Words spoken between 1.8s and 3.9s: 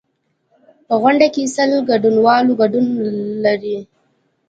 ګډونوال ګډون لري.